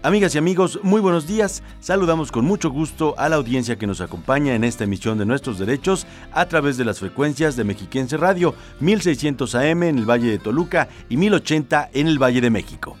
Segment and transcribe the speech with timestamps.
[0.00, 1.60] Amigas y amigos, muy buenos días.
[1.80, 5.58] Saludamos con mucho gusto a la audiencia que nos acompaña en esta emisión de Nuestros
[5.58, 10.38] Derechos a través de las frecuencias de Mexiquense Radio, 1600 AM en el Valle de
[10.38, 12.96] Toluca y 1080 en el Valle de México.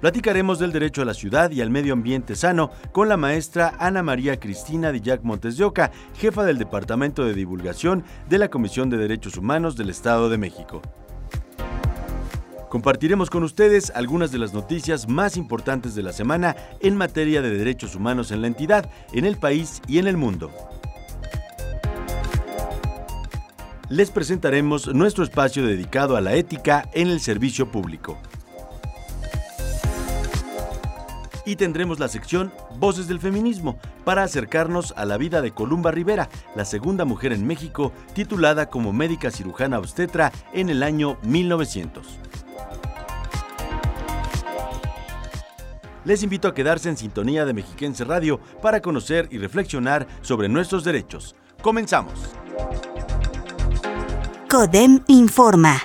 [0.00, 4.02] Platicaremos del derecho a la ciudad y al medio ambiente sano con la maestra Ana
[4.02, 8.96] María Cristina Dillac Montes de Oca, jefa del Departamento de Divulgación de la Comisión de
[8.96, 10.80] Derechos Humanos del Estado de México.
[12.74, 17.56] Compartiremos con ustedes algunas de las noticias más importantes de la semana en materia de
[17.56, 20.50] derechos humanos en la entidad, en el país y en el mundo.
[23.88, 28.18] Les presentaremos nuestro espacio dedicado a la ética en el servicio público.
[31.46, 36.28] Y tendremos la sección Voces del Feminismo para acercarnos a la vida de Columba Rivera,
[36.56, 42.18] la segunda mujer en México titulada como médica cirujana obstetra en el año 1900.
[46.04, 50.84] Les invito a quedarse en sintonía de Mexiquense Radio para conocer y reflexionar sobre nuestros
[50.84, 51.34] derechos.
[51.62, 52.14] Comenzamos.
[54.48, 55.80] CODEM informa.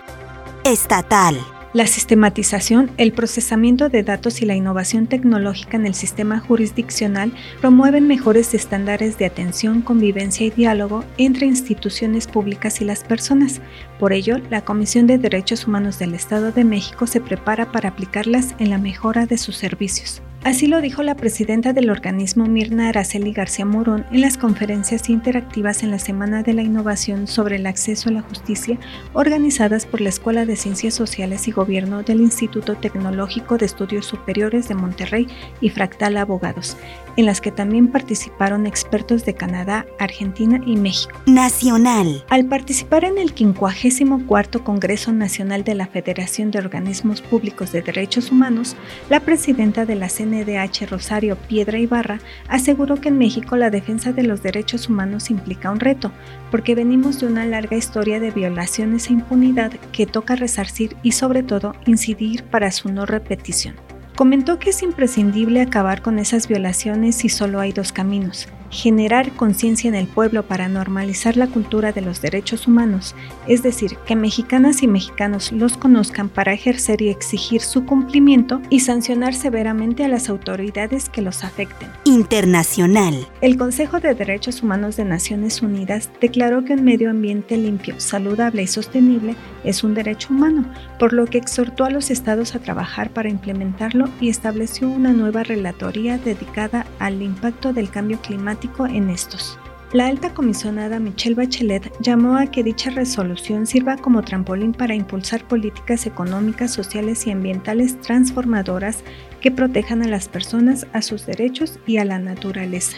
[0.64, 1.59] Estatal.
[1.72, 7.32] La sistematización, el procesamiento de datos y la innovación tecnológica en el sistema jurisdiccional
[7.62, 13.62] promueven mejores estándares de atención, convivencia y diálogo entre instituciones públicas y las personas.
[14.00, 18.56] Por ello, la Comisión de Derechos Humanos del Estado de México se prepara para aplicarlas
[18.58, 20.24] en la mejora de sus servicios.
[20.42, 25.84] Así lo dijo la presidenta del organismo Mirna Araceli García Morón en las conferencias interactivas
[25.84, 28.80] en la Semana de la Innovación sobre el Acceso a la Justicia
[29.12, 34.70] organizadas por la Escuela de Ciencias Sociales y Gobierno del Instituto Tecnológico de Estudios Superiores
[34.70, 35.28] de Monterrey
[35.60, 36.78] y Fractal Abogados,
[37.18, 41.20] en las que también participaron expertos de Canadá, Argentina y México.
[41.26, 42.24] Nacional.
[42.30, 48.32] Al participar en el 54 Congreso Nacional de la Federación de Organismos Públicos de Derechos
[48.32, 48.78] Humanos,
[49.10, 54.24] la presidenta de la CNDH Rosario Piedra Ibarra aseguró que en México la defensa de
[54.24, 56.12] los derechos humanos implica un reto,
[56.52, 61.44] porque venimos de una larga historia de violaciones e impunidad que toca resarcir y sobre
[61.44, 63.76] todo incidir para su no repetición.
[64.16, 69.88] Comentó que es imprescindible acabar con esas violaciones y solo hay dos caminos, generar conciencia
[69.88, 73.16] en el pueblo para normalizar la cultura de los derechos humanos,
[73.48, 78.82] es decir, que mexicanas y mexicanos los conozcan para ejercer y exigir su cumplimiento y
[78.82, 81.90] sancionar severamente a las autoridades que los afecten.
[82.06, 83.28] Internacional.
[83.42, 88.64] El Consejo de Derechos Humanos de Naciones Unidas declaró que un medio ambiente limpio, saludable
[88.64, 90.66] y sostenible es un derecho humano,
[91.00, 95.44] por lo que exhortó a los estados a trabajar para implementarlo y estableció una nueva
[95.44, 98.59] relatoría dedicada al impacto del cambio climático
[98.90, 99.58] en estos.
[99.92, 105.48] La alta comisionada Michelle Bachelet llamó a que dicha resolución sirva como trampolín para impulsar
[105.48, 109.00] políticas económicas, sociales y ambientales transformadoras
[109.42, 112.98] que protejan a las personas, a sus derechos y a la naturaleza.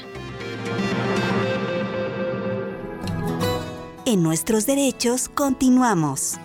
[4.05, 6.37] En nuestros derechos continuamos.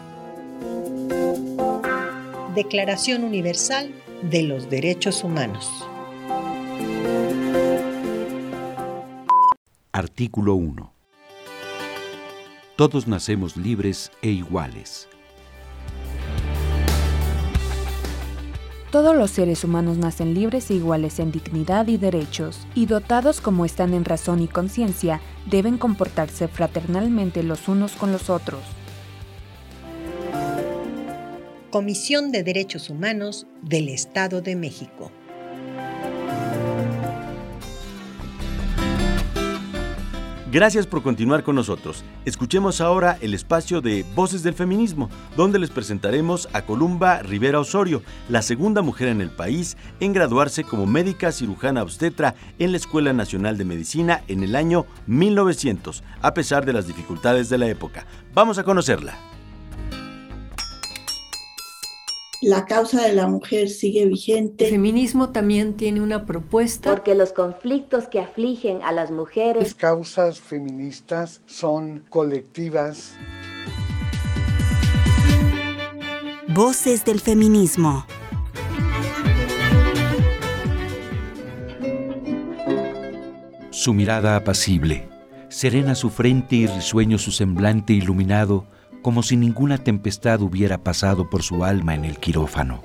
[2.55, 3.93] Declaración Universal
[4.31, 5.87] de los Derechos Humanos.
[9.97, 10.93] Artículo 1.
[12.77, 15.09] Todos nacemos libres e iguales.
[18.93, 23.65] Todos los seres humanos nacen libres e iguales en dignidad y derechos, y dotados como
[23.65, 28.61] están en razón y conciencia, deben comportarse fraternalmente los unos con los otros.
[31.71, 35.11] Comisión de Derechos Humanos del Estado de México.
[40.57, 42.03] Gracias por continuar con nosotros.
[42.25, 48.03] Escuchemos ahora el espacio de Voces del Feminismo, donde les presentaremos a Columba Rivera Osorio,
[48.31, 53.13] la segunda mujer en el país en graduarse como médica cirujana obstetra en la Escuela
[53.13, 58.07] Nacional de Medicina en el año 1900, a pesar de las dificultades de la época.
[58.33, 59.36] Vamos a conocerla.
[62.47, 64.67] La causa de la mujer sigue vigente.
[64.67, 66.91] El feminismo también tiene una propuesta.
[66.91, 69.65] Porque los conflictos que afligen a las mujeres.
[69.65, 73.15] Las causas feministas son colectivas.
[76.47, 78.07] Voces del feminismo.
[83.71, 85.09] Su mirada apacible
[85.57, 88.67] Serena su frente y risueño su semblante iluminado,
[89.03, 92.83] como si ninguna tempestad hubiera pasado por su alma en el quirófano.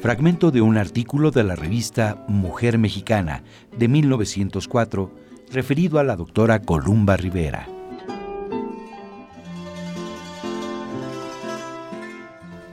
[0.00, 3.42] Fragmento de un artículo de la revista Mujer Mexicana
[3.76, 5.10] de 1904,
[5.50, 7.68] referido a la doctora Columba Rivera.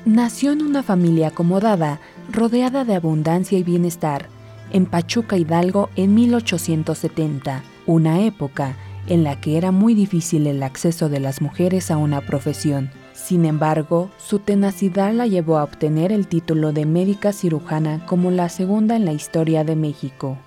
[0.06, 2.00] Nació en una familia acomodada,
[2.32, 4.28] rodeada de abundancia y bienestar,
[4.72, 8.76] en Pachuca Hidalgo en 1870, una época
[9.08, 12.90] en la que era muy difícil el acceso de las mujeres a una profesión.
[13.14, 18.50] Sin embargo, su tenacidad la llevó a obtener el título de médica cirujana como la
[18.50, 20.38] segunda en la historia de México.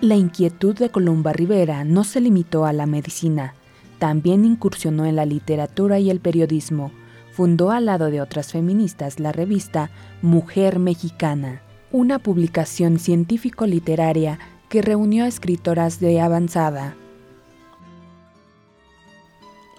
[0.00, 3.54] La inquietud de Columba Rivera no se limitó a la medicina,
[3.98, 6.92] también incursionó en la literatura y el periodismo.
[7.32, 9.90] Fundó al lado de otras feministas la revista
[10.22, 11.62] Mujer Mexicana,
[11.92, 14.38] una publicación científico-literaria
[14.68, 16.96] que reunió a escritoras de avanzada.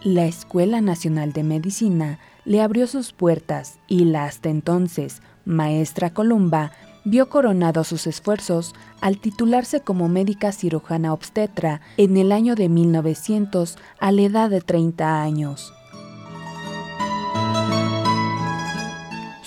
[0.04, 6.72] La Escuela Nacional de Medicina le abrió sus puertas y la hasta entonces maestra Columba
[7.04, 13.78] vio coronados sus esfuerzos al titularse como médica cirujana obstetra en el año de 1900
[14.00, 15.74] a la edad de 30 años.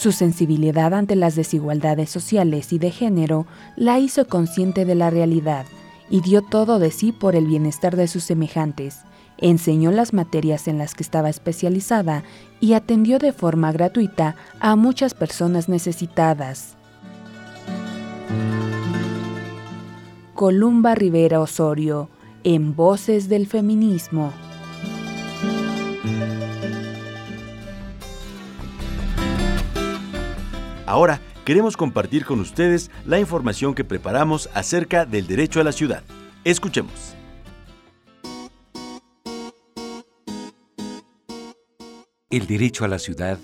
[0.00, 5.66] Su sensibilidad ante las desigualdades sociales y de género la hizo consciente de la realidad
[6.08, 9.00] y dio todo de sí por el bienestar de sus semejantes.
[9.36, 12.24] Enseñó las materias en las que estaba especializada
[12.60, 16.78] y atendió de forma gratuita a muchas personas necesitadas.
[20.34, 22.08] Columba Rivera Osorio,
[22.42, 24.32] en Voces del Feminismo.
[30.90, 36.02] Ahora queremos compartir con ustedes la información que preparamos acerca del derecho a la ciudad.
[36.42, 37.14] Escuchemos.
[42.28, 43.38] El derecho a la ciudad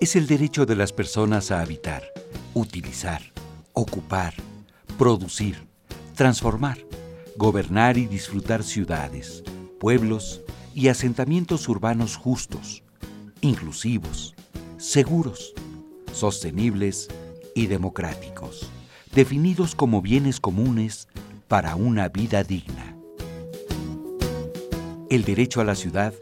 [0.00, 2.04] es el derecho de las personas a habitar,
[2.54, 3.20] utilizar,
[3.74, 4.32] ocupar,
[4.96, 5.58] producir,
[6.14, 6.78] transformar,
[7.36, 9.44] gobernar y disfrutar ciudades,
[9.78, 10.40] pueblos
[10.74, 12.82] y asentamientos urbanos justos,
[13.42, 14.34] inclusivos,
[14.78, 15.52] seguros,
[16.18, 17.08] sostenibles
[17.54, 18.70] y democráticos,
[19.14, 21.08] definidos como bienes comunes
[21.46, 22.96] para una vida digna.
[25.10, 26.12] El derecho a la ciudad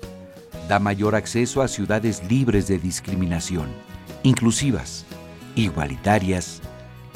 [0.68, 3.68] da mayor acceso a ciudades libres de discriminación,
[4.22, 5.04] inclusivas,
[5.54, 6.60] igualitarias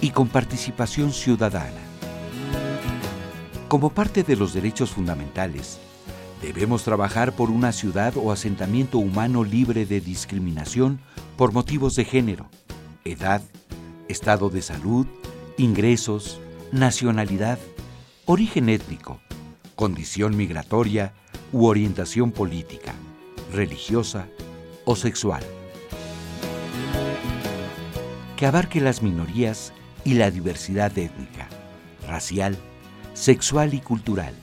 [0.01, 1.81] y con participación ciudadana.
[3.69, 5.79] Como parte de los derechos fundamentales,
[6.43, 11.01] debemos trabajar por una ciudad o asentamiento humano libre de discriminación
[11.37, 12.49] por motivos de género,
[13.13, 13.43] edad,
[14.09, 15.07] estado de salud,
[15.57, 16.41] ingresos,
[16.73, 17.59] nacionalidad,
[18.27, 19.21] origen étnico,
[19.75, 21.13] condición migratoria
[21.53, 22.95] u orientación política,
[23.53, 24.29] religiosa
[24.85, 25.43] o sexual.
[28.37, 29.73] Que abarque las minorías
[30.05, 31.49] y la diversidad étnica,
[32.07, 32.57] racial,
[33.15, 34.35] sexual y cultural.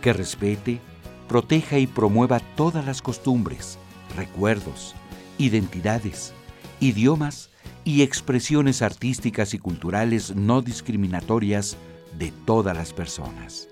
[0.00, 0.80] Que respete,
[1.28, 3.78] proteja y promueva todas las costumbres,
[4.16, 4.94] recuerdos,
[5.38, 6.32] identidades,
[6.80, 7.50] idiomas
[7.86, 11.76] y expresiones artísticas y culturales no discriminatorias
[12.18, 13.68] de todas las personas.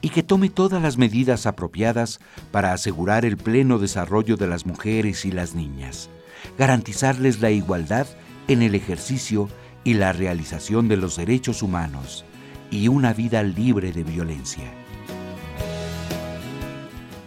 [0.00, 2.20] Y que tome todas las medidas apropiadas
[2.52, 6.10] para asegurar el pleno desarrollo de las mujeres y las niñas,
[6.56, 8.06] garantizarles la igualdad
[8.46, 9.48] en el ejercicio
[9.82, 12.24] y la realización de los derechos humanos
[12.70, 14.72] y una vida libre de violencia.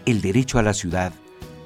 [0.06, 1.12] El derecho a la ciudad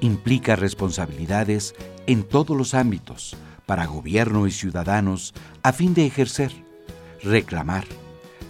[0.00, 1.76] implica responsabilidades
[2.08, 3.36] en todos los ámbitos
[3.66, 6.52] para gobierno y ciudadanos a fin de ejercer,
[7.22, 7.84] reclamar,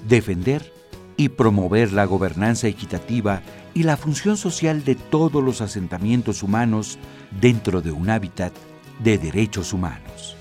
[0.07, 0.73] defender
[1.17, 3.43] y promover la gobernanza equitativa
[3.75, 6.99] y la función social de todos los asentamientos humanos
[7.41, 8.53] dentro de un hábitat
[9.01, 10.37] de derechos humanos.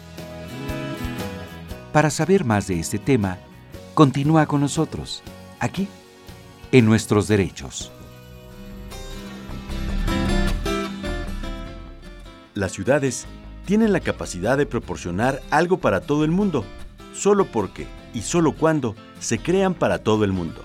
[1.91, 3.39] Para saber más de este tema,
[3.95, 5.23] continúa con nosotros,
[5.59, 5.87] aquí,
[6.71, 7.91] en nuestros derechos.
[12.57, 13.27] Las ciudades
[13.67, 16.65] tienen la capacidad de proporcionar algo para todo el mundo,
[17.13, 17.85] solo porque
[18.15, 20.63] y solo cuando se crean para todo el mundo.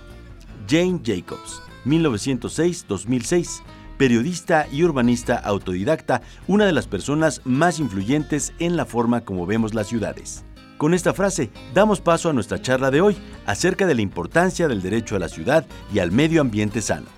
[0.66, 3.60] Jane Jacobs, 1906-2006,
[3.98, 9.74] periodista y urbanista autodidacta, una de las personas más influyentes en la forma como vemos
[9.74, 10.46] las ciudades.
[10.78, 14.80] Con esta frase damos paso a nuestra charla de hoy acerca de la importancia del
[14.80, 17.08] derecho a la ciudad y al medio ambiente sano.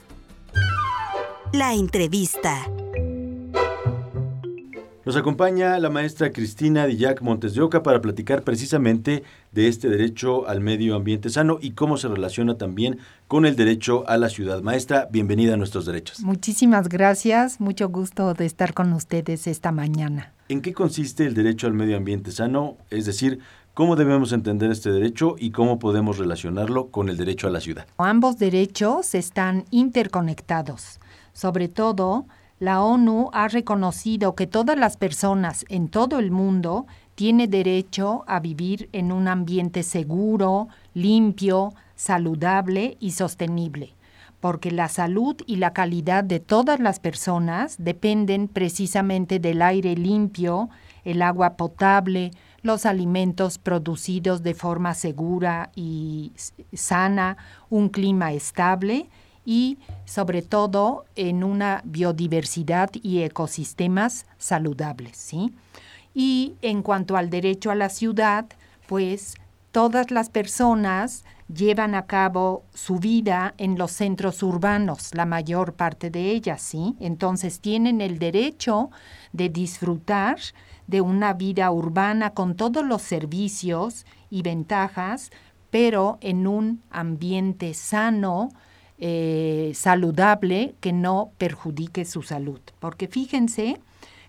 [1.53, 2.67] La entrevista.
[5.05, 10.49] Nos acompaña la maestra Cristina Dillac Montes de Oca para platicar precisamente de este derecho
[10.49, 14.63] al medio ambiente sano y cómo se relaciona también con el derecho a la ciudad.
[14.63, 16.21] Maestra, bienvenida a nuestros derechos.
[16.21, 20.33] Muchísimas gracias, mucho gusto de estar con ustedes esta mañana.
[20.49, 22.79] ¿En qué consiste el derecho al medio ambiente sano?
[22.89, 23.41] Es decir,
[23.75, 27.89] ¿Cómo debemos entender este derecho y cómo podemos relacionarlo con el derecho a la ciudad?
[27.99, 31.01] Ambos derechos están interconectados.
[31.33, 32.27] Sobre todo,
[32.65, 38.41] la ONU ha reconocido que todas las personas en todo el mundo tienen derecho a
[38.41, 43.95] vivir en un ambiente seguro, limpio, saludable y sostenible,
[44.41, 50.71] porque la salud y la calidad de todas las personas dependen precisamente del aire limpio,
[51.05, 52.31] el agua potable,
[52.63, 56.33] los alimentos producidos de forma segura y
[56.73, 57.37] sana,
[57.69, 59.11] un clima estable
[59.45, 65.17] y sobre todo en una biodiversidad y ecosistemas saludables.
[65.17, 65.53] ¿sí?
[66.15, 68.47] Y en cuanto al derecho a la ciudad,
[68.87, 69.35] pues
[69.73, 76.11] todas las personas llevan a cabo su vida en los centros urbanos, la mayor parte
[76.11, 76.97] de ellas, ¿sí?
[77.01, 78.91] Entonces tienen el derecho
[79.33, 80.39] de disfrutar
[80.87, 85.31] de una vida urbana con todos los servicios y ventajas,
[85.71, 88.51] pero en un ambiente sano,
[88.99, 92.61] eh, saludable, que no perjudique su salud.
[92.79, 93.81] Porque fíjense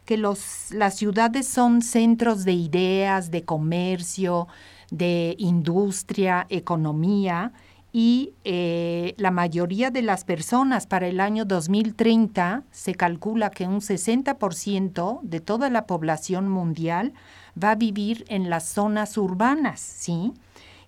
[0.06, 4.48] que los, las ciudades son centros de ideas, de comercio,
[4.92, 7.52] de industria, economía,
[7.98, 13.80] y eh, la mayoría de las personas para el año 2030 se calcula que un
[13.80, 17.14] 60% de toda la población mundial
[17.58, 20.34] va a vivir en las zonas urbanas, ¿sí?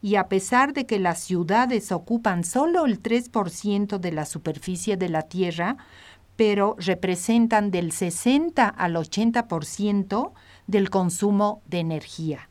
[0.07, 5.09] Y a pesar de que las ciudades ocupan solo el 3% de la superficie de
[5.09, 5.75] la Tierra,
[6.37, 10.31] pero representan del 60 al 80%
[10.65, 12.47] del consumo de energía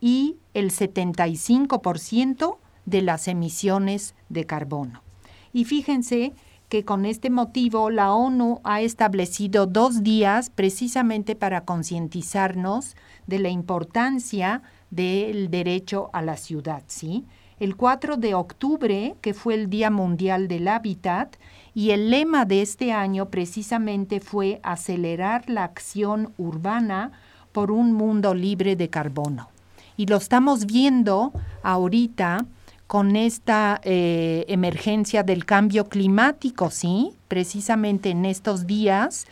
[0.00, 5.04] y el 75% de las emisiones de carbono.
[5.52, 6.32] Y fíjense
[6.68, 12.96] que con este motivo la ONU ha establecido dos días precisamente para concientizarnos
[13.28, 17.24] de la importancia del derecho a la ciudad, ¿sí?
[17.58, 21.36] El 4 de octubre, que fue el Día Mundial del Hábitat,
[21.74, 27.12] y el lema de este año precisamente fue acelerar la acción urbana
[27.52, 29.48] por un mundo libre de carbono.
[29.96, 32.44] Y lo estamos viendo ahorita
[32.86, 37.12] con esta eh, emergencia del cambio climático, ¿sí?
[37.28, 39.26] Precisamente en estos días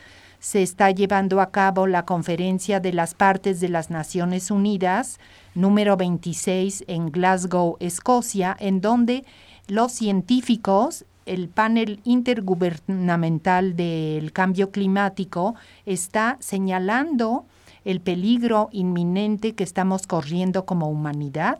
[0.45, 5.19] se está llevando a cabo la conferencia de las partes de las Naciones Unidas,
[5.55, 9.25] número 26 en Glasgow, Escocia, en donde
[9.69, 15.55] los científicos, el panel intergubernamental del cambio climático,
[15.87, 17.47] está señalando
[17.87, 21.59] el peligro inminente que estamos corriendo como humanidad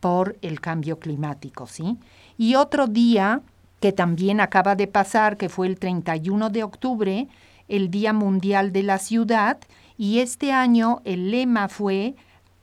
[0.00, 1.98] por el cambio climático, ¿sí?
[2.38, 3.42] Y otro día
[3.80, 7.28] que también acaba de pasar, que fue el 31 de octubre,
[7.72, 9.58] el Día Mundial de la Ciudad,
[9.96, 12.14] y este año el lema fue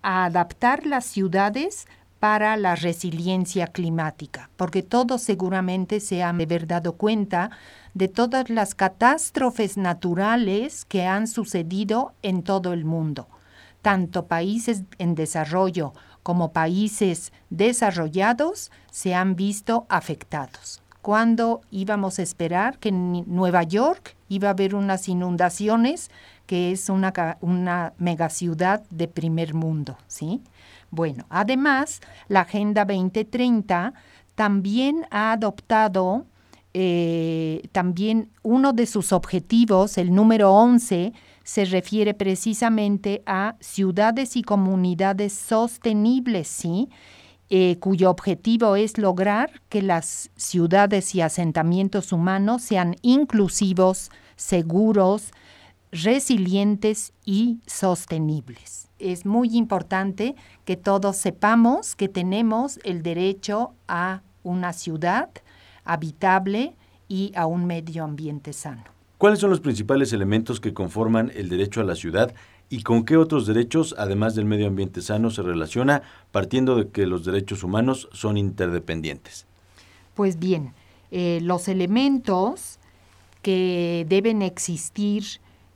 [0.03, 1.87] adaptar las ciudades
[2.19, 7.49] para la resiliencia climática, porque todos seguramente se han de haber dado cuenta
[7.95, 13.27] de todas las catástrofes naturales que han sucedido en todo el mundo,
[13.81, 20.83] tanto países en desarrollo como países desarrollados se han visto afectados.
[21.01, 26.11] Cuando íbamos a esperar que en Nueva York iba a haber unas inundaciones,
[26.45, 30.41] que es una, una megaciudad de primer mundo, ¿sí?
[30.91, 33.93] Bueno, además, la Agenda 2030
[34.35, 36.25] también ha adoptado
[36.73, 41.13] eh, también uno de sus objetivos, el número 11,
[41.43, 46.89] se refiere precisamente a ciudades y comunidades sostenibles, ¿sí?
[47.51, 55.31] Eh, cuyo objetivo es lograr que las ciudades y asentamientos humanos sean inclusivos, seguros,
[55.91, 58.89] resilientes y sostenibles.
[58.99, 65.29] Es muy importante que todos sepamos que tenemos el derecho a una ciudad
[65.85, 66.75] habitable
[67.07, 68.83] y a un medio ambiente sano.
[69.17, 72.33] ¿Cuáles son los principales elementos que conforman el derecho a la ciudad
[72.69, 77.07] y con qué otros derechos, además del medio ambiente sano, se relaciona, partiendo de que
[77.07, 79.45] los derechos humanos son interdependientes?
[80.13, 80.73] Pues bien,
[81.11, 82.79] eh, los elementos
[83.41, 85.23] que deben existir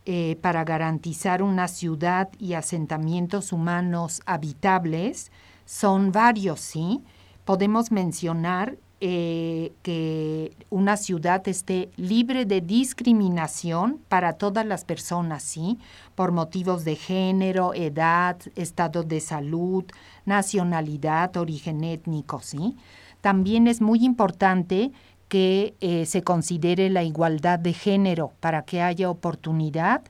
[0.05, 5.31] eh, para garantizar una ciudad y asentamientos humanos habitables
[5.65, 7.01] son varios, ¿sí?
[7.45, 15.77] Podemos mencionar eh, que una ciudad esté libre de discriminación para todas las personas, ¿sí?
[16.15, 19.83] Por motivos de género, edad, estado de salud,
[20.23, 22.77] nacionalidad, origen étnico, ¿sí?
[23.19, 24.93] También es muy importante
[25.27, 30.01] que eh, se considere la igualdad de género para que haya oportunidad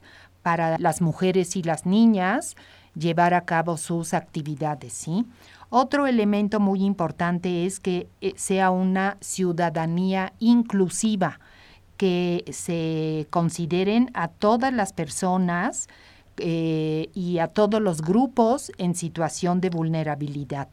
[0.43, 2.55] para las mujeres y las niñas
[2.93, 5.25] llevar a cabo sus actividades, ¿sí?
[5.75, 11.39] Otro elemento muy importante es que eh, sea una ciudadanía inclusiva,
[11.97, 15.87] que se consideren a todas las personas
[16.37, 20.67] eh, y a todos los grupos en situación de vulnerabilidad.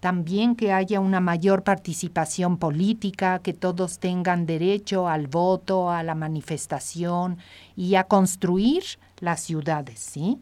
[0.00, 6.14] También que haya una mayor participación política, que todos tengan derecho al voto, a la
[6.14, 7.36] manifestación
[7.76, 8.84] y a construir
[9.18, 10.38] las ciudades, ¿sí?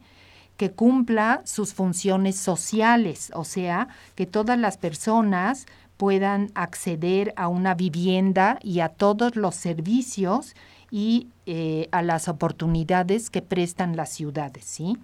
[0.59, 7.75] Que cumpla sus funciones sociales, o sea, que todas las personas puedan acceder a una
[7.75, 10.55] vivienda y a todos los servicios
[10.91, 14.99] y eh, a las oportunidades que prestan las ciudades, ¿sí?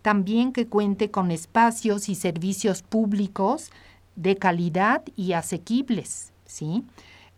[0.00, 3.70] También que cuente con espacios y servicios públicos
[4.14, 6.84] de calidad y asequibles, ¿sí?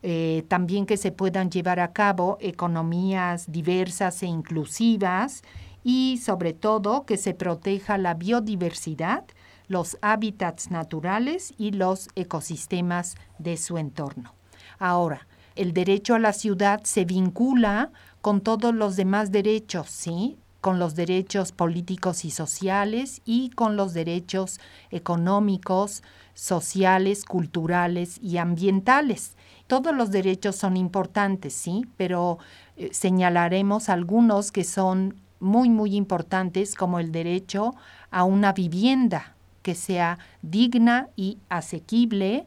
[0.02, 5.42] Eh, también que se puedan llevar a cabo economías diversas e inclusivas
[5.84, 9.24] y sobre todo que se proteja la biodiversidad,
[9.68, 14.34] los hábitats naturales y los ecosistemas de su entorno.
[14.78, 20.36] Ahora, el derecho a la ciudad se vincula con todos los demás derechos, ¿sí?
[20.62, 24.60] con los derechos políticos y sociales y con los derechos
[24.92, 29.36] económicos, sociales, culturales y ambientales.
[29.66, 32.38] Todos los derechos son importantes, sí, pero
[32.76, 37.74] eh, señalaremos algunos que son muy, muy importantes como el derecho
[38.10, 42.46] a una vivienda que sea digna y asequible,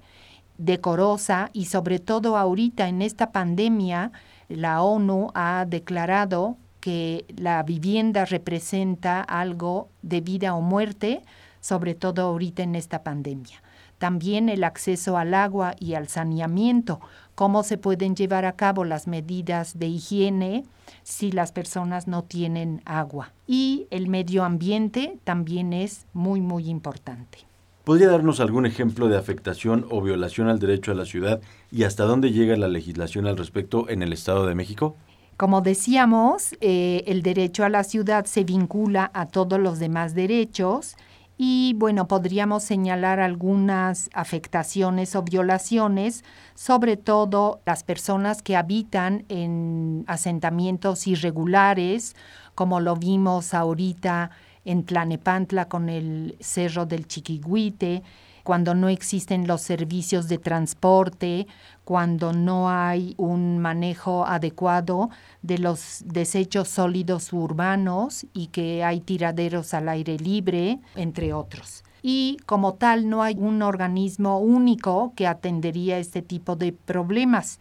[0.58, 4.12] decorosa y sobre todo ahorita en esta pandemia
[4.48, 11.24] la ONU ha declarado que la vivienda representa algo de vida o muerte,
[11.60, 13.62] sobre todo ahorita en esta pandemia.
[13.98, 17.00] También el acceso al agua y al saneamiento,
[17.34, 20.66] cómo se pueden llevar a cabo las medidas de higiene
[21.04, 23.34] si las personas no tienen agua.
[23.48, 27.40] Y el medio ambiente también es muy, muy importante.
[27.84, 31.40] ¿Podría darnos algún ejemplo de afectación o violación al derecho a la ciudad
[31.72, 34.96] y hasta dónde llega la legislación al respecto en el Estado de México?
[35.38, 40.96] Como decíamos, eh, el derecho a la ciudad se vincula a todos los demás derechos
[41.38, 50.06] y bueno, podríamos señalar algunas afectaciones o violaciones, sobre todo las personas que habitan en
[50.08, 52.16] asentamientos irregulares,
[52.56, 54.32] como lo vimos ahorita
[54.64, 58.02] en Tlanepantla con el Cerro del Chiquihuite,
[58.46, 61.48] cuando no existen los servicios de transporte,
[61.84, 65.10] cuando no hay un manejo adecuado
[65.42, 71.84] de los desechos sólidos urbanos y que hay tiraderos al aire libre, entre otros.
[72.04, 77.58] Y como tal no hay un organismo único que atendería este tipo de problemas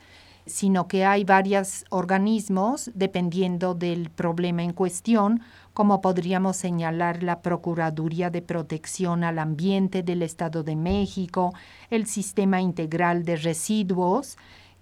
[0.47, 5.41] sino que hay varios organismos dependiendo del problema en cuestión,
[5.73, 11.53] como podríamos señalar la Procuraduría de Protección al Ambiente del Estado de México,
[11.91, 14.37] el Sistema Integral de Residuos,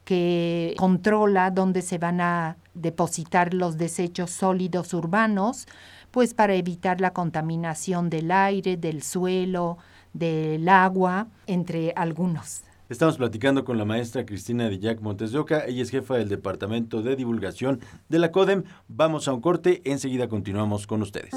[0.05, 5.67] que controla dónde se van a depositar los desechos sólidos urbanos,
[6.11, 9.79] pues para evitar la contaminación del aire, del suelo,
[10.13, 12.65] del agua, entre algunos.
[12.93, 15.65] Estamos platicando con la maestra Cristina Dillac Montes de Oca.
[15.65, 18.65] Ella es jefa del Departamento de Divulgación de la CODEM.
[18.87, 21.33] Vamos a un corte, enseguida continuamos con ustedes.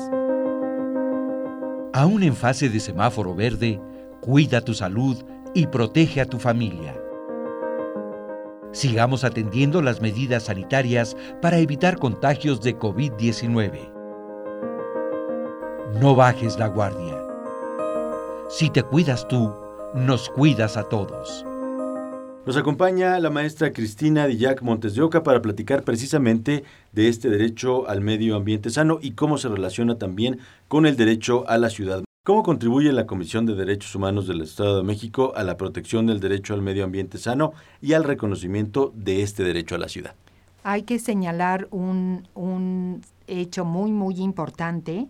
[1.93, 3.79] Aún en fase de semáforo verde,
[4.19, 6.93] cuida tu salud y protege a tu familia.
[8.73, 13.93] Sigamos atendiendo las medidas sanitarias para evitar contagios de COVID-19.
[16.01, 17.17] No bajes la guardia.
[18.49, 19.55] Si te cuidas tú,
[19.93, 21.45] nos cuidas a todos.
[22.45, 27.87] Nos acompaña la maestra Cristina Dillac Montes de Oca para platicar precisamente de este derecho
[27.89, 32.03] al medio ambiente sano y cómo se relaciona también con el derecho a la ciudad.
[32.23, 36.19] ¿Cómo contribuye la Comisión de Derechos Humanos del Estado de México a la protección del
[36.19, 40.15] derecho al medio ambiente sano y al reconocimiento de este derecho a la ciudad?
[40.63, 45.07] Hay que señalar un, un hecho muy, muy importante,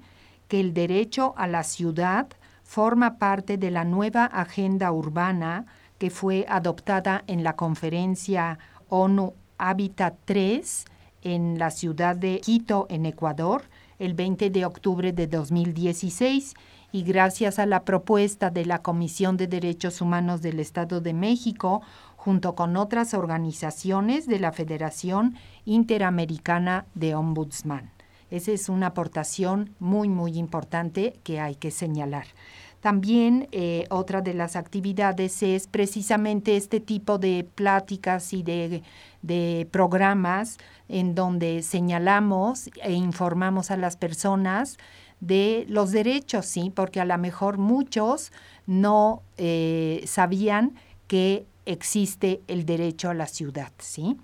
[0.47, 2.27] que el derecho a la ciudad
[2.75, 5.65] forma parte de la nueva agenda urbana
[5.97, 8.59] que fue adoptada en la conferencia
[8.89, 10.83] ONU Habitat 3
[11.21, 13.61] en la ciudad de Quito, en Ecuador,
[13.97, 16.53] el 20 de octubre de 2016
[16.91, 21.81] y gracias a la propuesta de la Comisión de Derechos Humanos del Estado de México,
[22.17, 27.95] junto con otras organizaciones de la Federación Interamericana de Ombudsman.
[28.31, 32.25] Esa es una aportación muy, muy importante que hay que señalar.
[32.85, 38.83] También eh, otra de las actividades es precisamente este tipo de pláticas y de,
[39.23, 44.77] de, programas en donde señalamos e informamos a las personas
[45.19, 46.71] de los derechos, ¿sí?
[46.75, 48.31] Porque a lo mejor muchos
[48.67, 50.75] no eh, sabían
[51.07, 54.15] que existe el derecho a la ciudad, ¿sí?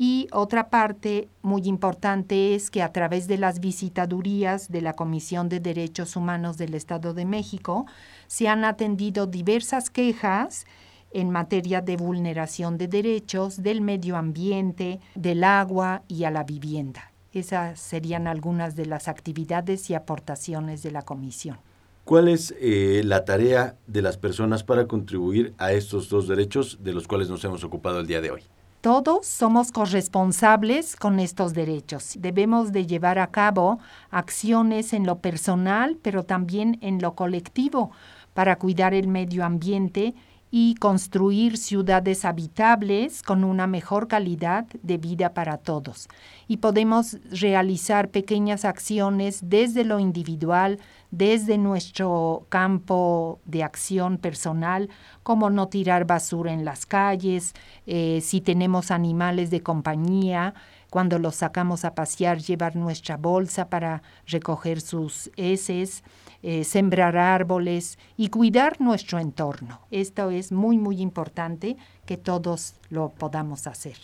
[0.00, 5.48] Y otra parte muy importante es que a través de las visitadurías de la Comisión
[5.48, 7.84] de Derechos Humanos del Estado de México
[8.28, 10.66] se han atendido diversas quejas
[11.10, 17.10] en materia de vulneración de derechos del medio ambiente, del agua y a la vivienda.
[17.32, 21.58] Esas serían algunas de las actividades y aportaciones de la comisión.
[22.04, 26.92] ¿Cuál es eh, la tarea de las personas para contribuir a estos dos derechos de
[26.92, 28.42] los cuales nos hemos ocupado el día de hoy?
[28.88, 32.14] Todos somos corresponsables con estos derechos.
[32.18, 37.90] Debemos de llevar a cabo acciones en lo personal, pero también en lo colectivo,
[38.32, 40.14] para cuidar el medio ambiente
[40.50, 46.08] y construir ciudades habitables con una mejor calidad de vida para todos.
[46.46, 50.78] Y podemos realizar pequeñas acciones desde lo individual,
[51.10, 54.90] desde nuestro campo de acción personal,
[55.22, 57.54] como no tirar basura en las calles,
[57.86, 60.54] eh, si tenemos animales de compañía,
[60.90, 66.02] cuando los sacamos a pasear, llevar nuestra bolsa para recoger sus heces,
[66.42, 69.80] eh, sembrar árboles y cuidar nuestro entorno.
[69.90, 73.98] Esto es muy, muy importante que todos lo podamos hacer.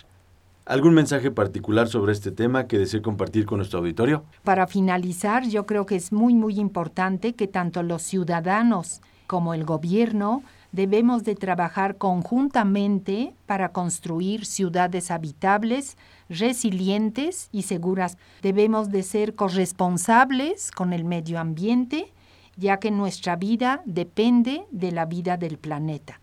[0.66, 4.24] ¿Algún mensaje particular sobre este tema que desee compartir con nuestro auditorio?
[4.44, 9.64] Para finalizar, yo creo que es muy, muy importante que tanto los ciudadanos como el
[9.64, 15.98] gobierno debemos de trabajar conjuntamente para construir ciudades habitables,
[16.30, 18.16] resilientes y seguras.
[18.40, 22.10] Debemos de ser corresponsables con el medio ambiente
[22.56, 26.20] ya que nuestra vida depende de la vida del planeta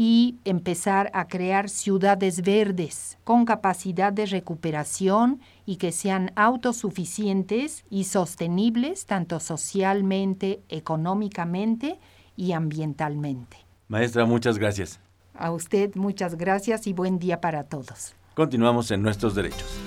[0.00, 8.04] y empezar a crear ciudades verdes con capacidad de recuperación y que sean autosuficientes y
[8.04, 11.98] sostenibles tanto socialmente, económicamente
[12.36, 13.56] y ambientalmente.
[13.88, 15.00] Maestra, muchas gracias.
[15.34, 18.14] A usted muchas gracias y buen día para todos.
[18.34, 19.80] Continuamos en nuestros derechos.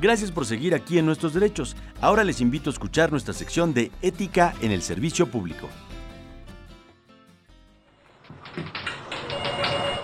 [0.00, 1.74] Gracias por seguir aquí en Nuestros Derechos.
[2.00, 5.68] Ahora les invito a escuchar nuestra sección de Ética en el Servicio Público.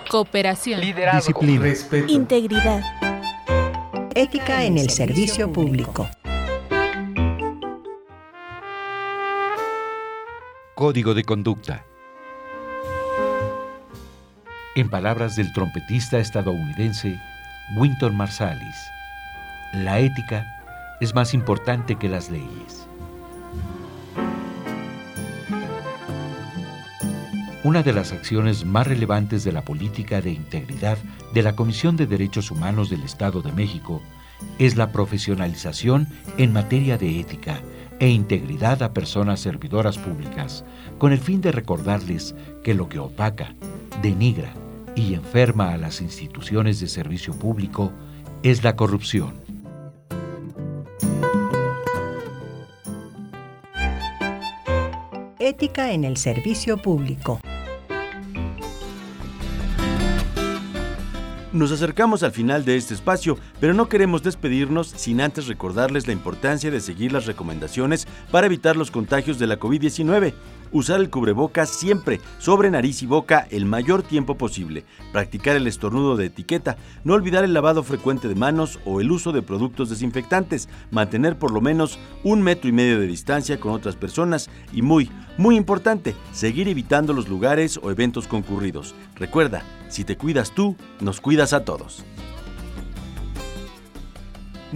[0.08, 0.80] Cooperación.
[0.80, 1.40] Liderazgo.
[1.40, 1.62] Disciplina.
[1.62, 2.12] Respeto.
[2.12, 2.82] Integridad.
[4.14, 6.08] Ética en el Servicio Público.
[10.74, 11.84] Código de conducta.
[14.74, 17.18] En palabras del trompetista estadounidense
[17.76, 18.76] Winton Marsalis,
[19.72, 20.46] la ética
[21.00, 22.86] es más importante que las leyes.
[27.66, 30.98] Una de las acciones más relevantes de la política de integridad
[31.34, 34.00] de la Comisión de Derechos Humanos del Estado de México
[34.60, 36.06] es la profesionalización
[36.38, 37.60] en materia de ética
[37.98, 40.64] e integridad a personas servidoras públicas,
[40.98, 43.56] con el fin de recordarles que lo que opaca,
[44.00, 44.54] denigra
[44.94, 47.90] y enferma a las instituciones de servicio público
[48.44, 49.34] es la corrupción.
[55.58, 57.40] En el servicio público.
[61.50, 66.12] Nos acercamos al final de este espacio, pero no queremos despedirnos sin antes recordarles la
[66.12, 70.34] importancia de seguir las recomendaciones para evitar los contagios de la COVID-19
[70.76, 76.16] usar el cubrebocas siempre sobre nariz y boca el mayor tiempo posible, practicar el estornudo
[76.16, 80.68] de etiqueta, no olvidar el lavado frecuente de manos o el uso de productos desinfectantes,
[80.90, 85.10] mantener por lo menos un metro y medio de distancia con otras personas y muy,
[85.38, 88.94] muy importante, seguir evitando los lugares o eventos concurridos.
[89.14, 92.04] Recuerda, si te cuidas tú, nos cuidas a todos.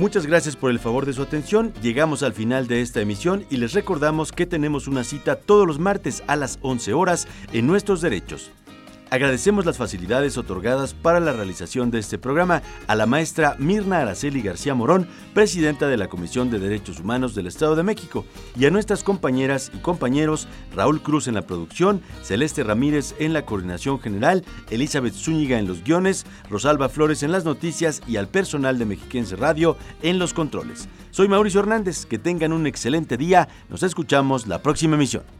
[0.00, 1.74] Muchas gracias por el favor de su atención.
[1.82, 5.78] Llegamos al final de esta emisión y les recordamos que tenemos una cita todos los
[5.78, 8.50] martes a las 11 horas en Nuestros Derechos.
[9.11, 14.40] Agradecemos las facilidades otorgadas para la realización de este programa a la maestra Mirna Araceli
[14.40, 18.25] García Morón, presidenta de la Comisión de Derechos Humanos del Estado de México,
[18.57, 20.46] y a nuestras compañeras y compañeros
[20.77, 25.83] Raúl Cruz en la producción, Celeste Ramírez en la coordinación general, Elizabeth Zúñiga en los
[25.83, 30.88] guiones, Rosalba Flores en las noticias y al personal de Mexiquense Radio en los controles.
[31.11, 35.39] Soy Mauricio Hernández, que tengan un excelente día, nos escuchamos la próxima emisión.